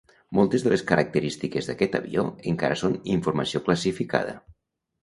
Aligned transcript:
Moltes 0.37 0.63
de 0.67 0.71
les 0.73 0.83
característiques 0.91 1.69
d'aquest 1.71 1.99
avió 2.01 2.27
encara 2.55 2.81
són 2.83 2.99
informació 3.19 3.65
classificada. 3.71 4.37